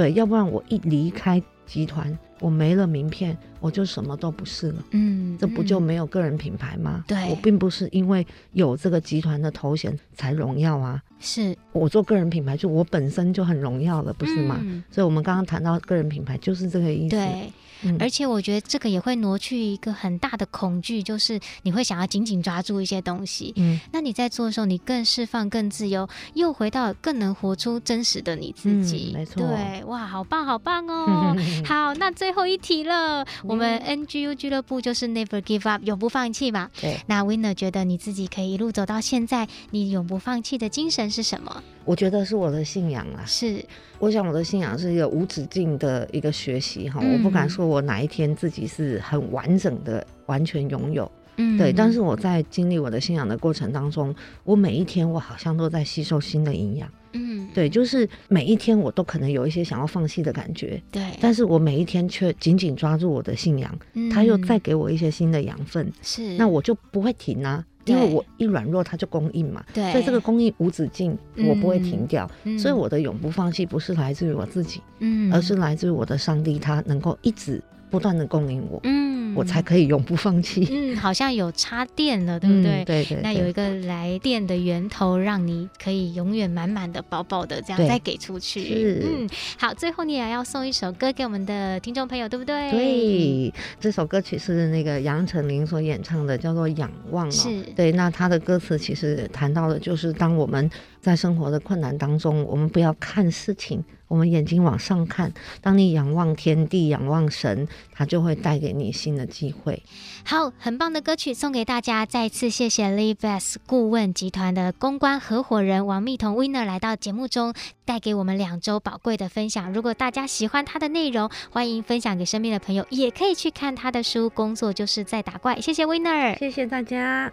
[0.00, 4.84] 对，要不然我一离开集团，我没了名片，我就什么都不是了。
[4.90, 7.04] 嗯，这不就没有个人品牌吗？
[7.06, 11.00] 对，我并不是因为有这个集团的头衔才荣耀啊。
[11.18, 14.58] 是我做个人品牌，就我本身就很荣耀了，不是吗？
[14.62, 17.16] 嗯，所以，我们刚刚谈到个人品牌，就是这个意思。
[17.16, 17.52] 对。
[17.82, 23.54] 嗯、而且我觉得这个也会挪去一个很大的恐惧，就是你会想要紧紧抓住一些东西。
[23.56, 29.12] 嗯，那你在做的时候，你更释放、更自由，又回到更能活出真实的你自己。
[29.14, 31.34] 嗯、没错，对，哇，好棒，好棒哦！
[31.64, 36.70] 好，那最后一题了， 我们 NGU 俱乐部就是 Never Give Up，永不放弃嘛。
[36.80, 36.96] 对。
[37.08, 41.60] 那 Winner 觉得你自己可以一路走到现在，你永不放弃的精神是什么？
[41.84, 43.26] 我觉得是我的信仰啊。
[43.26, 43.64] 是。
[43.98, 51.72] 我想我的信仰是一个无止境的一个学习哈，我不敢说我哪一天自己是很完整的完全拥有，嗯，对。
[51.72, 54.14] 但是我在经历我的信仰的过程当中，
[54.44, 56.88] 我每一天我好像都在吸收新的营养。
[57.12, 60.80] 嗯，对，就是每一天我都可能有一些想要放弃的感觉。
[60.92, 63.76] 对，但是我每一天却紧紧抓住我的信仰，
[64.12, 65.92] 他、嗯、又再给我一些新的养分。
[66.02, 67.64] 是，那我就不会停啊。
[67.86, 71.16] 因为我一软弱，它就供应嘛，对，所以这个供应无止境，
[71.48, 72.30] 我不会停掉。
[72.44, 80.66] 嗯、所以我的永不放弃不是来自于我自己，嗯，而是来自于我的上帝，他能够一直不断的供应我，嗯，我才可以永不放弃。
[80.70, 82.82] 嗯， 好像有插电了，对不对？
[82.82, 83.22] 嗯、对，对，对对。
[83.22, 88.62] 那有一个来电的源头，让你可以永远满满的、饱饱的这样再给出去。
[88.62, 92.70] 是，嗯，好，最后你也要送一首歌给我们的听众朋友，对不对？
[92.70, 97.30] 对，这首歌曲是那个杨丞琳所演唱的，叫做《仰望》哦。
[97.30, 97.62] 是。
[97.74, 103.84] 对，那他的歌词其实谈到的就是当我们在生活的困难当中，我们不要看事情。
[104.08, 109.84] 我们眼睛往上看，当你仰望天地、仰望神，他就会带给你新的机会。
[110.24, 112.04] 好，很棒的歌曲送给大家。
[112.04, 119.72] 再次谢谢 Lives 顾问集团的公关合伙人王蜜彤 Winner 来到节目中，带给我们两周宝贵的分享。
[119.72, 125.54] 如果大家喜欢他的内容，欢迎分享给身边的朋友，也可以去看他的书《工作就是在打怪》。
[125.60, 127.30] 谢谢 Winner，谢谢大家。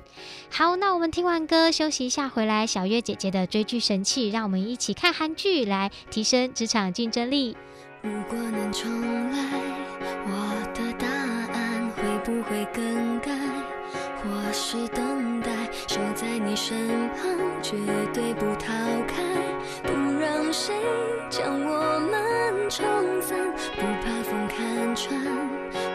[0.52, 7.58] 好，那我们听完歌休息一下，回来小月姐姐的追剧神器，让我们一起看韩剧来提升职场竞争力。
[8.04, 8.88] 如果能重
[9.32, 9.40] 来，
[10.28, 13.32] 我的答案会不会更改？
[14.22, 15.50] 或是等待，
[15.88, 17.76] 守在你身旁，绝
[18.14, 18.72] 对不逃
[19.08, 19.24] 开，
[19.82, 19.90] 不
[20.20, 20.76] 让谁
[21.28, 22.86] 将我们冲
[23.24, 23.40] 散，
[23.76, 25.20] 不怕风看穿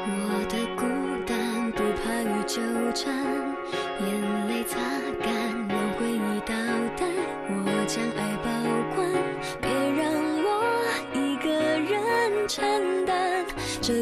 [0.05, 0.83] 我的孤
[1.25, 2.61] 单，不怕雨纠
[2.92, 3.14] 缠，
[4.01, 4.81] 眼泪擦
[5.22, 5.68] 干，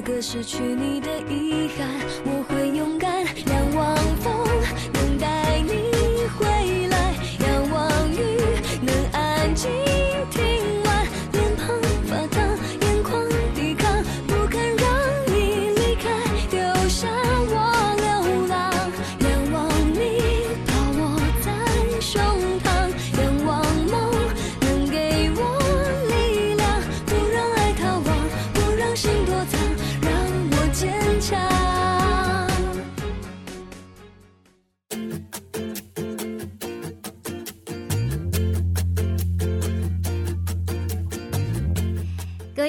[0.00, 1.88] 个失去你的遗憾，
[2.24, 2.39] 我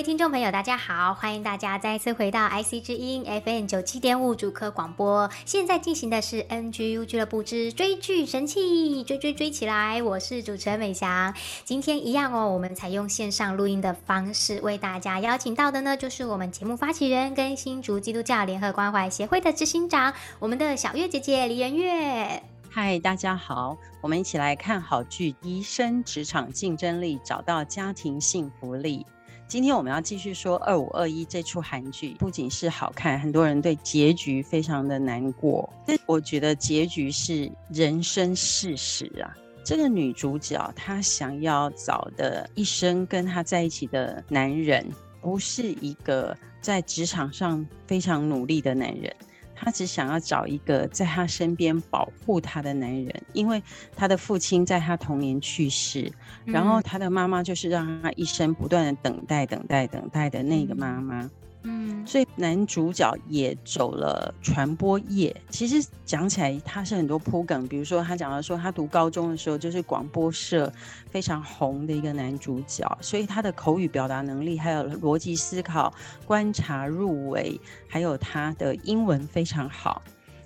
[0.03, 5.29] 听众朋友，大家好，欢迎大家再次回到 IC 之音 FM 九七点五主科广播。
[5.45, 10.01] 现在进行的是 NGU 俱乐部之追剧神器，追追追起来！
[10.01, 11.31] 我是主持人美翔。
[11.63, 22.41] 今天一样哦，我们采用线上录音的方式，为大家邀请到的呢，就是我们节目发起人跟新竹基督教联合关怀协会的执行长，我们的小月姐姐李媛月。
[22.71, 29.05] 嗨，大家好，我们一起来看好剧，提升职场竞争力，找到家庭幸福力。
[29.51, 35.69] 今天我们要继续说《二五二一》这出韩剧，不仅是好看，很多人对结局非常的难过。
[35.85, 39.35] 但我觉得结局是人生事实啊。
[39.61, 49.13] 这个女主角她想要找的一生跟她在一起的男人，不是一个在职场上非常努力的男人。
[49.63, 53.61] 他只想要找一个在她身边保护她的男人，因为
[53.95, 56.11] 她的父亲在她童年去世，
[56.45, 61.29] 然后她的妈妈就是让她一生不断的等待、等待、等待的那个妈妈。
[61.63, 65.35] 嗯，所以男主角也走了传播业。
[65.49, 70.73] 其实讲起来，他是很多铺梗，比如说他讲到说，他读高中的时候就是广播社
[71.11, 75.93] 非常红的一个男主角，所以他的口语表达能力，还有逻辑思考、
[76.25, 80.01] 观察入微，还有他的英文非常好，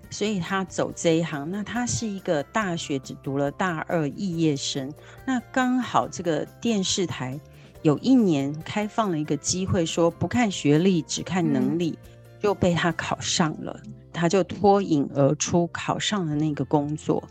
[0.10, 1.50] 所以他走这一行。
[1.50, 4.94] 那他是一个大学只读了大二肄业生，
[5.26, 7.40] 那刚好这个电视台。
[7.86, 11.96] 有一年开放了一个机会，说不看学历，只看能力，
[12.40, 13.80] 就被他考上了。
[14.12, 17.24] 他就脱颖而出，考上了那个工作。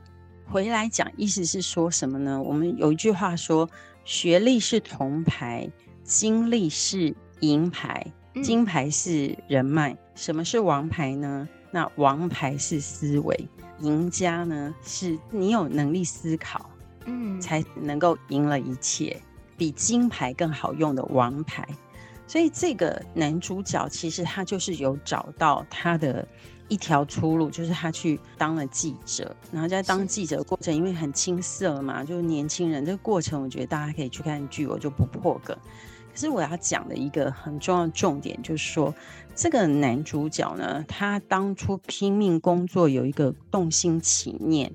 [0.47, 2.40] 回来讲，意思是说什么呢？
[2.40, 3.69] 我们有一句话说，
[4.05, 5.69] 学历是铜牌，
[6.05, 8.07] 经历是银牌，
[8.40, 9.97] 金牌是人脉。
[10.14, 11.49] 什么是王牌呢？
[11.73, 13.49] 那王牌是思维，
[13.81, 16.71] 赢家呢是你有能力思考，
[17.07, 19.21] 嗯，才能够赢了一切。
[19.57, 21.67] 比金牌更好用的王牌，
[22.27, 26.27] 所以这个男主角其实他就是有找到他的
[26.69, 35.57] 一条出路，就是他去当了记者，然后在当记者的过程，因为很青涩嘛，就是年轻人这个过程，我觉得大家可以去看剧，我就不破梗。
[36.12, 38.95] 可是我要讲的一个很重要的重点就是说，
[39.35, 44.72] 这个男主角呢，他当初拼命工作有一个动心起念，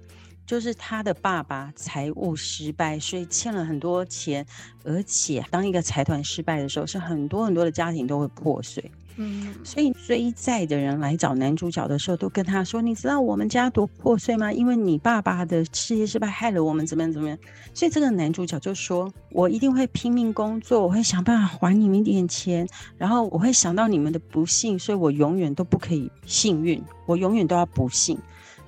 [0.49, 4.43] 就是他的爸爸财务失败，所以欠了很多钱，
[4.83, 8.83] 而且当一个财团失败的时候，是很多很多的家庭都会破碎。
[9.17, 14.51] 嗯，所以追债的人来找男主角的时候，都跟他说：“你知道我们家多破碎吗？
[14.51, 17.37] 因为你爸爸的事业失败，害了我们怎么样怎么样。”
[17.75, 28.17] 所以这个男主角就说：“我一定会拼命工作，我会想办法还你们一点钱，然后我会想到你们的不幸，所以我永远都不可以幸运，我永远都要不幸。”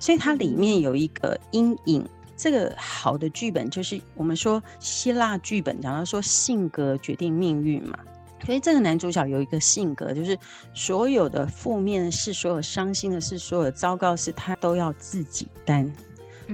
[0.02, 2.04] 所以它里面有一个阴影。
[2.34, 7.96] 这个好的剧本就是我们说希腊剧本讲到说性格决定命运嘛。
[8.44, 10.36] 所以这个男主角有一个性格，就是
[10.74, 15.88] 所有的负面的事、所有伤心的事、所有的糟糕事，他都要自己担，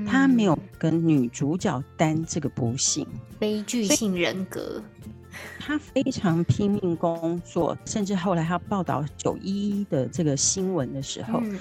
[0.07, 3.07] 他没有跟女主角担这个不幸。
[3.39, 4.83] 悲剧性人格，
[5.59, 11.59] 他非常拼命工作，甚至后来他报道九一一的这个新闻的时候，嗯、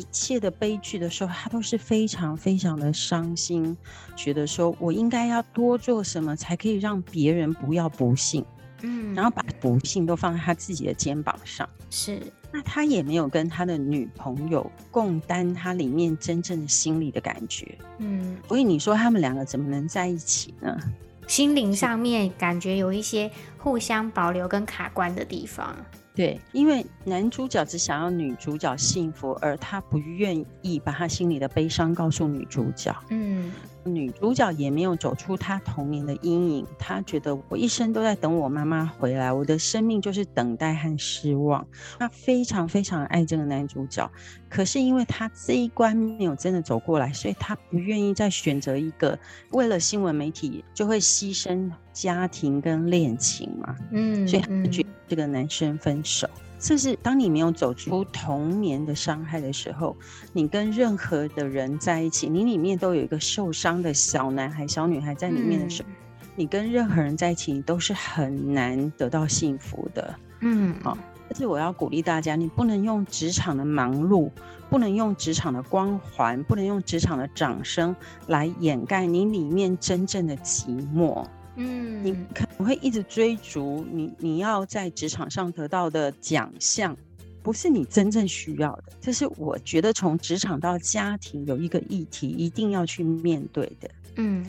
[0.00, 3.76] 一切的悲剧的时候，他都是非常非常的伤心，
[4.16, 8.44] 觉得说我应该要多做什么，才可以让别人不要不幸。
[8.82, 12.18] 嗯，然后把不幸都放在他自己的肩膀上，是。
[12.50, 18.38] 那他也没有跟他的女朋友共担他里面真正的心理的感觉，嗯。
[18.48, 20.80] 所以你说他们两个怎么能在一起呢？
[21.28, 25.76] 心灵上面感觉有一些互相保留跟卡关的地方。
[26.20, 32.94] 对，因为男主角只想要女主角幸福，而他不愿意把他心里的悲伤告诉女主角。
[33.08, 33.50] 嗯。
[33.84, 41.66] 女主角也没有走出她童年的阴影，她觉得我一生都在等我妈妈回来，我的生命就是等待和失望。
[41.98, 44.10] 她非常非常爱这个男主角，
[44.48, 49.18] 可是因为她这一关没有真的走过来，所以她不愿意再选择一个
[49.50, 53.76] 为了新闻媒体就会牺牲家庭跟恋情嘛。
[53.92, 56.28] 嗯，所以她决定这个男生分手。
[56.60, 59.96] 这是当你没有走出童年的伤害的时候，
[60.34, 65.94] 你跟任何的人在一起，你里面都有一个受伤的小男孩、小女孩在里面的时候，嗯、
[66.36, 70.14] 你跟任何人在一起，你都是很难得到幸福的。
[70.40, 70.98] 嗯，好、哦，
[71.30, 74.30] 但是我要鼓励大家，你不能用职场的忙碌，
[74.68, 77.96] 不能用职场的光环，不能用职场的掌声
[78.26, 81.24] 来掩盖你里面真正的寂寞。
[81.56, 86.96] 嗯，你可能会一直追逐你你要在职场上得到的奖项，
[87.42, 88.84] 不是你真正需要的。
[89.00, 93.90] 这是我觉得从职场到家庭有一个议题一定要去面对的。
[94.16, 94.46] 嗯，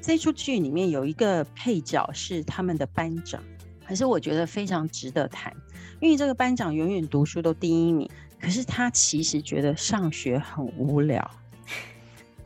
[0.00, 3.42] 这出剧里面有一个配角是他们的班长，
[3.86, 5.54] 可是我觉得非常值得谈，
[6.00, 8.10] 因为这个班长永远读书都第一名，
[8.40, 11.30] 可是他其实觉得上学很无聊，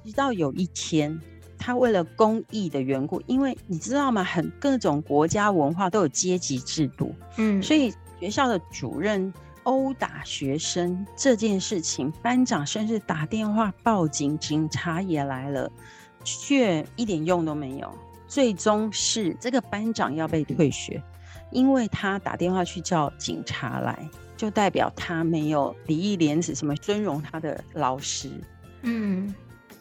[0.05, 1.18] 直到有一天。
[1.59, 4.23] 他为了公益的缘故，因为你知道吗？
[4.23, 9.33] 很各种国家文化都有阶级制度，嗯，所以学校的主任
[9.65, 15.71] 殴打学生这件事情，班长甚至打电话报警，警察也来了，
[16.25, 17.93] 却一点用都没有。
[18.27, 21.03] 最终是这个班长要被退学，
[21.51, 28.31] 因为他打电话去叫警察来，就代表他没有礼义廉耻，什么尊荣他的老师，
[28.83, 29.35] 嗯。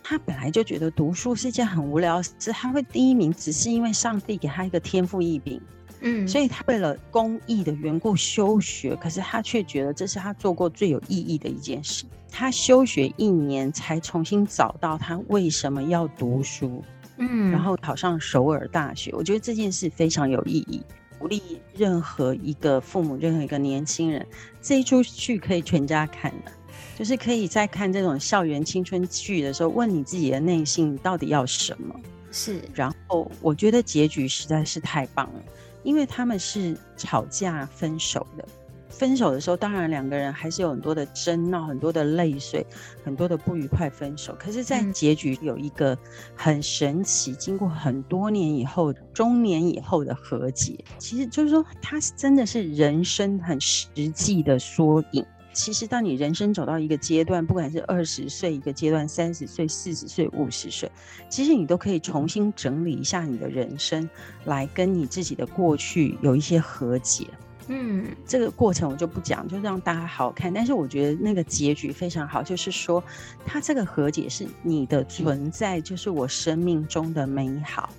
[0.09, 5.61] 他本来就觉得读书是件很无聊的事，他会第一名，只是因为上帝给他一个天赋异禀，
[5.99, 12.05] 嗯，所以他为了公益的缘故休学，可是他却觉得这是他做过最有意义的一件事。
[12.31, 16.81] 他休学一年才重新找到他为什么要读书，
[17.17, 19.11] 嗯，然后考上首尔大学。
[19.13, 20.81] 我觉得这件事非常有意义，
[21.19, 24.25] 鼓励任何一个父母，任何一个年轻人，
[24.61, 26.51] 这一出剧可以全家看的。
[26.95, 31.95] 就是可以在看这种校园青春剧的时候，问你自己的内心到底要什么？
[32.31, 32.61] 是。
[32.73, 35.43] 然后我觉得结局实在是太棒了，
[35.83, 38.47] 因为他们是吵架分手的。
[38.89, 42.65] 分手的时候，当然两个人还是有很多的争闹、很多的泪水、
[43.03, 44.35] 很多的不愉快分手。
[44.39, 45.95] 可是，在结局有一个
[46.35, 50.83] 很神奇，经过很多年以后、中年以后的和解。
[50.97, 55.23] 其实就是说，它是真的是人生很实际的缩影。
[55.57, 60.89] 其实，当你人生走到一个阶段，不管是二十岁一个阶段、三十岁、四十岁、五十岁，
[61.29, 64.07] 其实你都可以重新整理一下你的人生，
[64.45, 67.25] 来跟你自己的过去有一些和解。
[67.69, 70.53] 嗯，这个过程我就不讲，就让大家好好看。
[70.53, 73.03] 但是我觉得那个结局非常好，就是说，
[73.43, 77.89] 它这个和解是你的存在，就是我生命中的美好。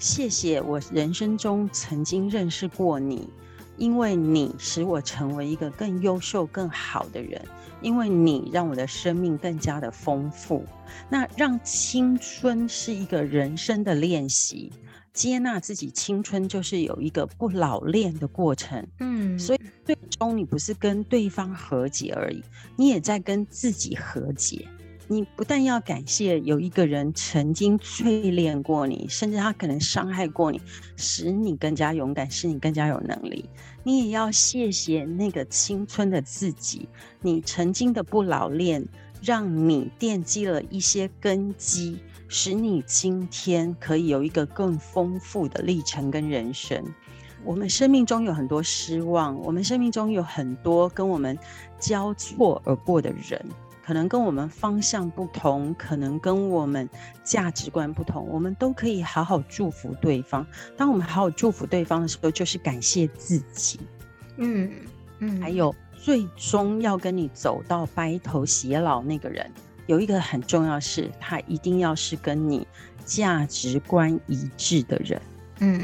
[0.00, 3.28] 谢谢我人生中曾经认识过你。
[3.78, 7.40] 因为你使我成为一个更优秀、更好的人，
[7.80, 10.64] 因为你让我的生命更加的丰富。
[11.08, 14.72] 那让青春是一个人生的练习，
[15.12, 18.84] 接纳自己青春就是有一个不老练的过程。
[19.00, 22.42] 嗯，所以最终你不是跟对方和解而已，
[22.76, 24.66] 你也在跟自己和解。
[25.10, 30.60] 你不但要感谢有一个人曾经淬炼过你，甚至他可能伤害过你，
[30.96, 33.48] 使你更加勇敢，使你更加有能力。
[33.82, 36.86] 你也要谢谢那个青春的自己，
[37.22, 38.86] 你曾经的不老练，
[39.22, 41.98] 让你奠基了一些根基，
[42.28, 46.84] 使你今天可以有一个更丰富的历程跟人生。
[47.44, 51.38] 我们生命中有很多失望，我们生命中有很多跟我们
[51.78, 53.42] 交错而过的人。
[53.88, 56.86] 可能跟我们方向不同，可能跟我们
[57.24, 60.46] 价值观不同，我们都可以好好祝福对方。
[60.76, 63.80] 当我们好好祝福对方的时候，就是感谢自己。
[64.36, 64.70] 嗯
[65.20, 69.50] 嗯，还有最终要跟你走到白头偕老那个人，
[69.86, 72.68] 有一个很重要是，他一定要是跟你
[73.06, 75.18] 价值观一致的人。
[75.60, 75.80] 嗯，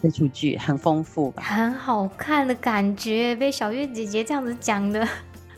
[0.00, 1.42] 这出剧很丰富吧？
[1.42, 5.08] 很好看的感觉，被小月姐姐这样子讲的。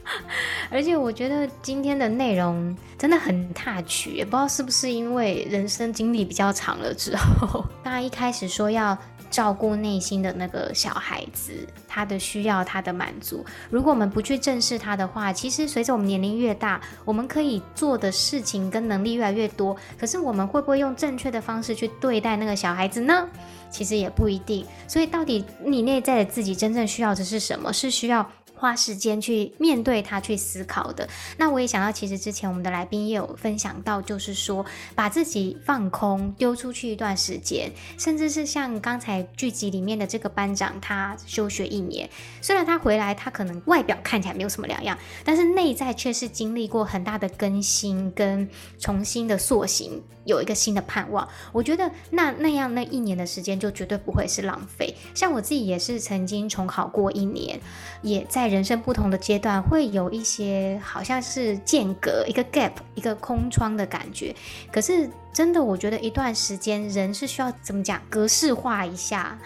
[0.71, 8.97] 而且我觉得今天的内容真的很 touch，也不知道是不是因为人生经历比较长了之后， 大家一开始说要
[9.31, 11.53] 照顾内心的那个小孩子，
[11.89, 13.45] 他的需要，他的满足。
[13.71, 19.77] 如果我们不去正视他的话，其实随着我们年龄越大，我们可以做的事情跟能力越来越多。
[19.99, 23.29] 可是我们会不会用正确的方式去对待那个小孩子呢？
[23.71, 24.65] 其实也不一定。
[24.87, 27.73] 所以到底你内在的自己真正需要的是什么？
[27.73, 28.25] 是需要。
[28.57, 31.09] 花时间去面对他，去思考的。
[31.37, 42.09] 那我也想到，其实之前我们的来宾也有分享到，就是说把自己放空，丢出去一段时间，甚至是像刚才剧集里面的这个班长，他休学一年，
[42.41, 48.49] 虽然他回来，他可能外表看起来没有什么两样，但是内在却是经历过很大的更新跟
[48.79, 51.29] 重新的塑形，有一个新的盼望。
[51.51, 54.95] 我觉得那那样那一年的时间就绝对不会是浪费。
[55.13, 57.61] 像我自己也是曾经重考过一年，
[58.01, 58.43] 也在。
[58.45, 64.36] 在人生不同的阶段，会有一些好像是间隔，一个 gap，一个空窗的感觉。
[64.70, 69.38] 可是真的，我觉得一段时间，人是需要怎么讲，格式化一下，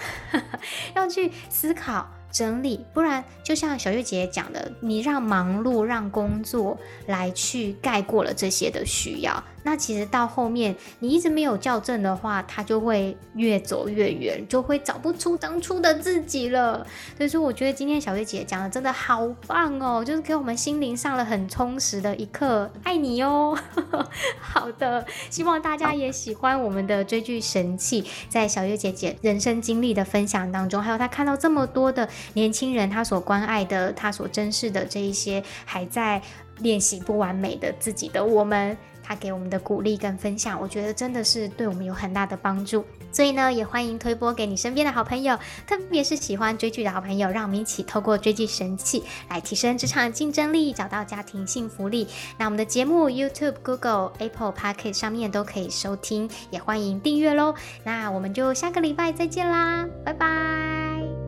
[0.96, 2.08] 要去思考。
[2.30, 16.86] 整理，不然就像小月姐姐讲的，你让忙碌、让工作来去盖过了这些的需要，那其实到后面你一直没有校正的话，它就会越走越远，就会找不出当初的自己了。
[17.16, 23.58] 所以说，我觉得今天小月姐姐讲的真的好棒哦，就是给我们心灵上了很充实的一课，爱你哦。
[24.40, 32.08] 好的，希望大家也喜欢我们的追剧神器，在小月姐姐人生经历的分享当中，还有她看到这么多的。
[32.34, 36.20] 年轻人她所关爱的，她所珍视的这一些还在
[36.60, 38.76] 练习不完美的自己的我们，
[39.08, 42.84] 他给我们的鼓励跟分享，我觉得真的是对我们有很大的帮助。
[43.10, 45.34] 所以呢，也欢迎推播给你身边的好朋友，
[45.66, 52.06] 特别是喜欢追剧的好朋友，让我们一起透过追剧神器来提升职场竞争力，找到家庭幸福力。
[52.36, 57.54] 那我们的节目 YouTube、Google、Apple Podcast 上面都可以收听，也欢迎订阅喽。
[57.84, 61.27] 那我们就下个礼拜再见啦，拜拜。